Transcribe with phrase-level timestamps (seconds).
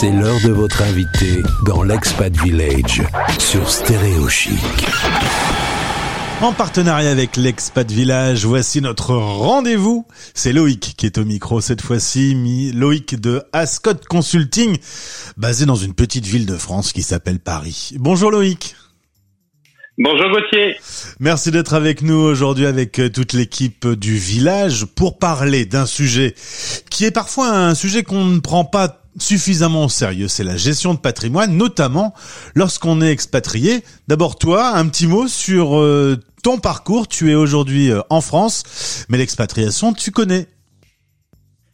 [0.00, 3.00] C'est l'heure de votre invité dans l'Expat Village
[3.38, 4.58] sur Stéréo Chic.
[6.42, 10.04] En partenariat avec l'Expat Village, voici notre rendez-vous.
[10.34, 12.72] C'est Loïc qui est au micro cette fois-ci.
[12.74, 14.78] Loïc de Ascot Consulting,
[15.36, 17.92] basé dans une petite ville de France qui s'appelle Paris.
[17.96, 18.74] Bonjour Loïc.
[19.96, 20.74] Bonjour Gauthier.
[21.20, 26.34] Merci d'être avec nous aujourd'hui avec euh, toute l'équipe du village pour parler d'un sujet
[26.90, 30.28] qui est parfois un sujet qu'on ne prend pas suffisamment au sérieux.
[30.28, 32.14] C'est la gestion de patrimoine, notamment
[32.54, 33.82] lorsqu'on est expatrié.
[34.08, 37.08] D'abord toi, un petit mot sur euh, ton parcours.
[37.08, 40.46] Tu es aujourd'hui euh, en France, mais l'expatriation, tu connais.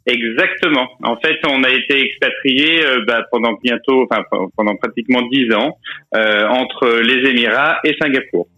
[0.07, 0.89] Exactement.
[1.05, 4.23] En fait, on a été expatrié euh, bah, pendant bientôt, enfin
[4.57, 5.77] pendant pratiquement dix ans,
[6.13, 8.49] entre les Émirats et Singapour.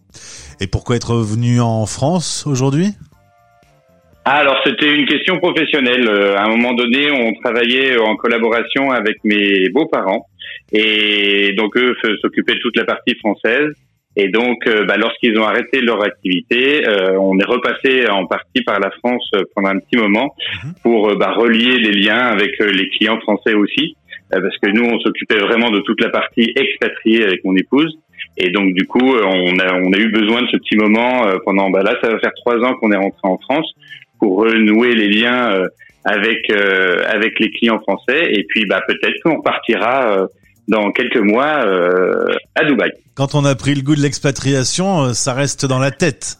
[0.59, 2.93] Et pourquoi être venu en France aujourd'hui?
[4.25, 6.07] Alors c'était une question professionnelle.
[6.07, 10.27] Euh, à un moment donné, on travaillait en collaboration avec mes beaux-parents
[10.71, 13.73] et donc eux s'occupaient de toute la partie française
[14.15, 18.61] et donc, euh, bah, lorsqu'ils ont arrêté leur activité, euh, on est repassé en partie
[18.63, 20.73] par la France euh, pendant un petit moment mhm.
[20.83, 23.95] pour bah, relier les liens avec les clients français aussi,
[24.29, 27.97] parce que nous, on s'occupait vraiment de toute la partie expatriée avec mon épouse.
[28.37, 31.69] Et donc, du coup, on a, on a eu besoin de ce petit moment pendant,
[31.69, 33.73] bah, là, ça va faire trois ans qu'on est rentré en France
[34.23, 35.67] pour renouer les liens
[36.05, 38.31] avec avec les clients français.
[38.31, 40.27] Et puis, bah, peut-être qu'on partira
[40.67, 42.91] dans quelques mois euh, à Dubaï.
[43.15, 46.37] Quand on a pris le goût de l'expatriation, euh, ça reste dans la tête.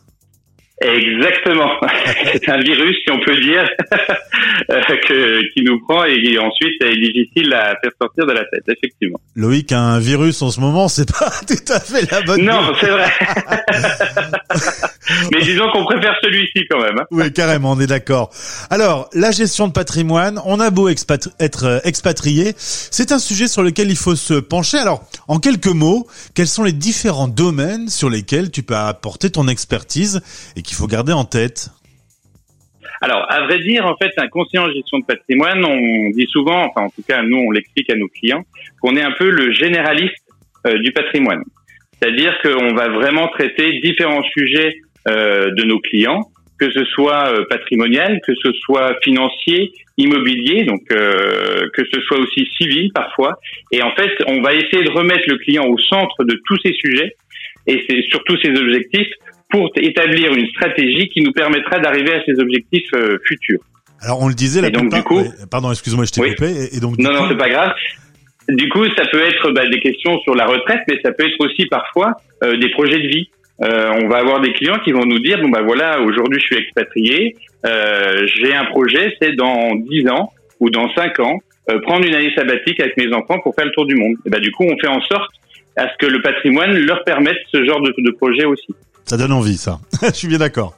[0.81, 1.70] Exactement.
[2.34, 3.70] c'est un virus, si on peut dire,
[4.72, 8.64] euh, que, qui nous prend et ensuite est difficile à faire sortir de la tête,
[8.67, 9.20] effectivement.
[9.36, 12.44] Loïc un virus en ce moment, c'est pas tout à fait la bonne.
[12.44, 13.09] Non, c'est vrai.
[15.32, 16.98] Mais disons qu'on préfère celui-ci quand même.
[17.00, 17.06] Hein.
[17.12, 18.30] Oui, carrément, on est d'accord.
[18.70, 23.64] Alors, la gestion de patrimoine, on a beau être euh, expatrié, c'est un sujet sur
[23.64, 24.78] lequel il faut se pencher.
[24.78, 29.48] Alors, en quelques mots, quels sont les différents domaines sur lesquels tu peux apporter ton
[29.48, 30.22] expertise
[30.55, 31.72] et qu'il faut garder en tête?
[33.02, 36.66] Alors, à vrai dire, en fait, un conseiller en gestion de patrimoine, on dit souvent,
[36.66, 38.44] enfin en tout cas nous on l'explique à nos clients,
[38.82, 40.23] qu'on est un peu le généraliste
[40.66, 41.44] euh, du patrimoine.
[42.00, 44.77] C'est-à-dire qu'on va vraiment traiter différents sujets
[45.08, 51.83] de nos clients, que ce soit euh, patrimonial, que ce soit financier, immobilier, donc que
[51.91, 53.36] ce soit aussi civil parfois.
[53.71, 56.73] Et en fait, on va essayer de remettre le client au centre de tous ces
[56.73, 57.15] sujets
[57.67, 59.11] et c'est surtout ces objectifs
[59.49, 63.61] pour établir une stratégie qui nous permettra d'arriver à ces objectifs euh, futurs.
[64.02, 66.75] Alors on le disait, la donc, du coup, pardon, excuse-moi, je t'ai coupé.
[66.75, 67.71] Et donc, non, non, c'est pas grave.
[68.49, 71.39] Du coup, ça peut être bah, des questions sur la retraite, mais ça peut être
[71.39, 73.30] aussi parfois euh, des projets de vie.
[73.61, 76.45] Euh, on va avoir des clients qui vont nous dire bon bah voilà, aujourd'hui je
[76.45, 81.37] suis expatrié, euh, j'ai un projet, c'est dans 10 ans ou dans 5 ans
[81.69, 84.15] euh, prendre une année sabbatique avec mes enfants pour faire le tour du monde.
[84.25, 85.31] Et bah du coup, on fait en sorte
[85.77, 88.75] à ce que le patrimoine leur permette ce genre de projet aussi.
[89.05, 89.80] Ça donne envie, ça.
[90.02, 90.75] Je suis bien d'accord.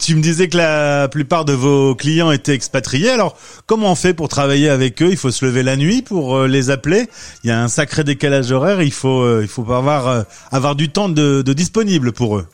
[0.00, 3.10] tu me disais que la plupart de vos clients étaient expatriés.
[3.10, 3.36] Alors,
[3.66, 5.08] comment on fait pour travailler avec eux?
[5.10, 7.04] Il faut se lever la nuit pour euh, les appeler?
[7.44, 8.82] Il y a un sacré décalage horaire.
[8.82, 12.46] Il faut, euh, il faut avoir, euh, avoir du temps de, de disponible pour eux.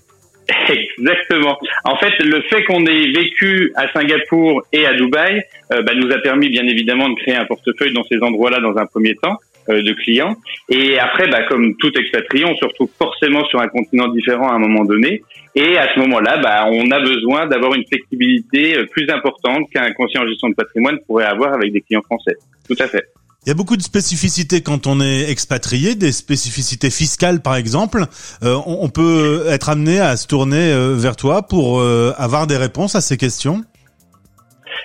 [0.69, 1.57] Exactement.
[1.85, 6.19] En fait, le fait qu'on ait vécu à Singapour et à Dubaï bah, nous a
[6.19, 9.39] permis bien évidemment de créer un portefeuille dans ces endroits-là dans un premier temps.
[9.71, 10.37] Euh, de clients.
[10.69, 14.57] Et après, bah, comme tout expatrié, on se retrouve forcément sur un continent différent à
[14.57, 15.23] un moment donné.
[15.55, 19.91] Et à ce moment-là, bah, on a besoin d'avoir une flexibilité euh, plus importante qu'un
[19.95, 22.35] conseiller en gestion de patrimoine pourrait avoir avec des clients français.
[22.69, 23.05] Tout à fait.
[23.47, 28.05] Il y a beaucoup de spécificités quand on est expatrié, des spécificités fiscales par exemple.
[28.43, 33.01] Euh, on, peut être amené à se tourner vers toi pour avoir des réponses à
[33.01, 33.63] ces questions?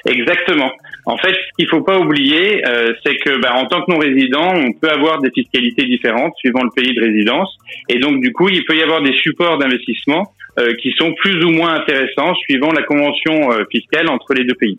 [0.06, 0.72] Exactement.
[1.09, 4.53] En fait, ce qu'il faut pas oublier, euh, c'est que bah, en tant que non-résident,
[4.53, 7.58] on peut avoir des fiscalités différentes suivant le pays de résidence,
[7.90, 11.44] et donc du coup, il peut y avoir des supports d'investissement euh, qui sont plus
[11.44, 14.78] ou moins intéressants suivant la convention euh, fiscale entre les deux pays.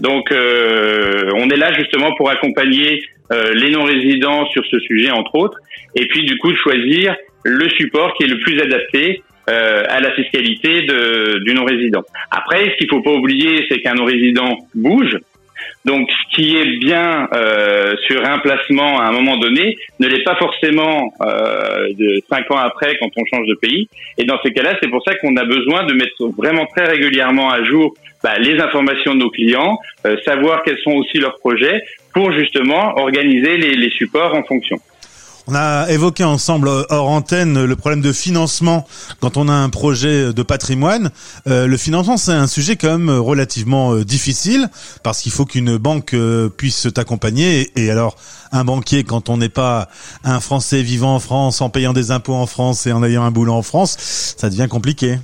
[0.00, 3.00] Donc, on est là justement pour accompagner
[3.30, 5.58] les non-résidents sur ce sujet, entre autres,
[5.94, 7.14] et puis du coup de choisir
[7.44, 12.02] le support qui est le plus adapté à la fiscalité de, du non-résident.
[12.32, 15.16] Après, ce qu'il faut pas oublier, c'est qu'un non-résident bouge,
[15.84, 20.22] donc, ce qui est bien euh, sur un placement à un moment donné ne l'est
[20.22, 21.88] pas forcément euh,
[22.28, 23.88] cinq ans après quand on change de pays.
[24.18, 27.50] Et dans ces cas-là, c'est pour ça qu'on a besoin de mettre vraiment très régulièrement
[27.50, 31.82] à jour bah, les informations de nos clients, euh, savoir quels sont aussi leurs projets
[32.12, 34.76] pour justement organiser les supports en fonction.
[35.50, 38.86] On a évoqué ensemble hors antenne le problème de financement
[39.20, 41.10] quand on a un projet de patrimoine.
[41.46, 44.68] Euh, le financement, c'est un sujet quand même relativement euh, difficile
[45.02, 47.72] parce qu'il faut qu'une banque euh, puisse t'accompagner.
[47.76, 48.16] Et, alors,
[48.52, 49.88] un banquier, quand on n'est pas
[50.22, 53.30] un Français vivant en France, en payant des impôts en France et en ayant un
[53.30, 53.96] boulot en France,
[54.36, 55.18] ça devient compliqué.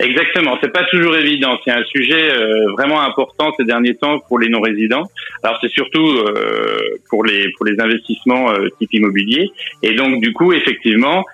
[0.00, 1.56] Exactement, c'est pas toujours évident.
[1.64, 5.04] C'est un sujet euh, vraiment important ces derniers temps pour les non-résidents.
[5.42, 9.50] Alors c'est surtout euh, pour les pour les investissements euh, type immobilier.
[9.82, 11.24] Et donc du coup, effectivement,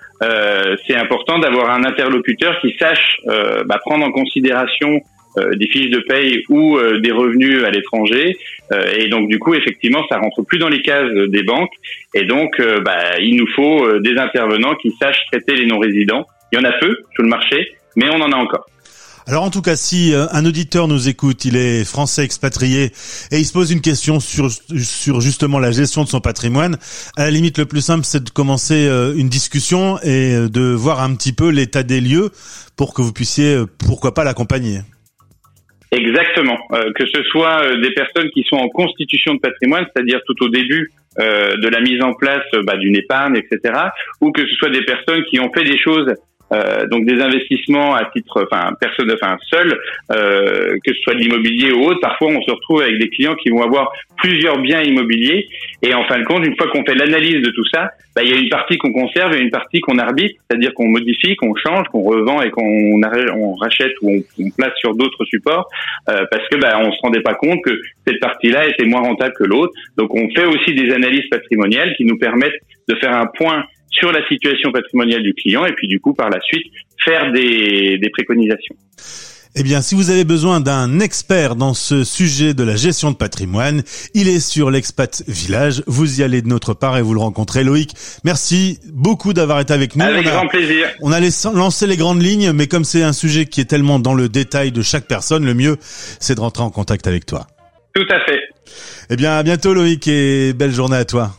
[0.85, 3.17] c'est important d'avoir un interlocuteur qui sache
[3.65, 5.01] bah, prendre en considération
[5.55, 8.37] des fiches de paye ou des revenus à l'étranger.
[8.99, 11.73] et donc du coup, effectivement, ça rentre plus dans les cases des banques.
[12.13, 16.27] Et donc, bah, il nous faut des intervenants qui sachent traiter les non-résidents.
[16.51, 18.65] Il y en a peu sur le marché, mais on en a encore.
[19.27, 22.91] Alors en tout cas, si euh, un auditeur nous écoute, il est français expatrié
[23.31, 26.77] et il se pose une question sur sur justement la gestion de son patrimoine,
[27.17, 30.73] à la limite le plus simple c'est de commencer euh, une discussion et euh, de
[30.73, 32.31] voir un petit peu l'état des lieux
[32.75, 34.79] pour que vous puissiez pourquoi pas l'accompagner.
[35.91, 36.57] Exactement,
[36.95, 40.89] que ce soit des personnes qui sont en constitution de patrimoine, c'est-à-dire tout au début
[41.17, 43.73] de la mise en place bah, d'une épargne, etc.,
[44.21, 46.07] ou que ce soit des personnes qui ont fait des choses
[46.53, 49.77] euh, donc des investissements à titre, enfin personne, enfin seul,
[50.11, 51.99] euh, que ce soit de l'immobilier ou autre.
[52.01, 55.47] Parfois, on se retrouve avec des clients qui vont avoir plusieurs biens immobiliers
[55.81, 58.29] et en fin de compte, une fois qu'on fait l'analyse de tout ça, bah, il
[58.29, 61.55] y a une partie qu'on conserve et une partie qu'on arbitre, c'est-à-dire qu'on modifie, qu'on
[61.55, 63.01] change, qu'on revend et qu'on
[63.33, 65.69] on rachète ou on, place sur d'autres supports
[66.09, 69.33] euh, parce que bah, on se rendait pas compte que cette partie-là était moins rentable
[69.37, 69.73] que l'autre.
[69.97, 72.59] Donc on fait aussi des analyses patrimoniales qui nous permettent
[72.89, 76.29] de faire un point sur la situation patrimoniale du client et puis du coup par
[76.29, 76.65] la suite
[77.03, 78.75] faire des, des préconisations.
[79.53, 83.17] Eh bien, si vous avez besoin d'un expert dans ce sujet de la gestion de
[83.17, 83.83] patrimoine,
[84.13, 85.83] il est sur l'expat village.
[85.87, 87.65] Vous y allez de notre part et vous le rencontrez.
[87.65, 87.91] Loïc,
[88.23, 90.05] merci beaucoup d'avoir été avec nous.
[90.05, 90.87] Avec grand plaisir.
[91.01, 94.13] On a lancé les grandes lignes, mais comme c'est un sujet qui est tellement dans
[94.13, 97.47] le détail de chaque personne, le mieux, c'est de rentrer en contact avec toi.
[97.93, 98.39] Tout à fait.
[99.09, 101.31] Eh bien, à bientôt Loïc et belle journée à toi.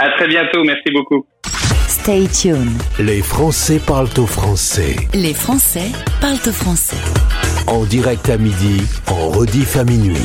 [0.00, 0.64] À très bientôt.
[0.64, 1.24] Merci beaucoup.
[2.02, 2.82] Stay tuned.
[2.98, 4.96] Les Français parlent au français.
[5.12, 5.92] Les Français
[6.22, 6.96] parlent au français.
[7.66, 10.16] En direct à midi, en rediff à minuit.